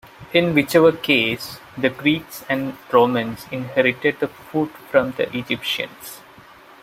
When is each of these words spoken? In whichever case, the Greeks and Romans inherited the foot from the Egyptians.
In 0.33 0.55
whichever 0.55 0.93
case, 0.93 1.59
the 1.77 1.91
Greeks 1.91 2.43
and 2.49 2.75
Romans 2.91 3.45
inherited 3.51 4.19
the 4.19 4.27
foot 4.29 4.71
from 4.89 5.11
the 5.11 5.29
Egyptians. 5.37 6.21